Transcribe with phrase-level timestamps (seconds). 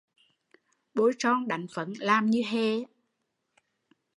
[0.95, 2.79] Bôi son đánh phấn làm như hề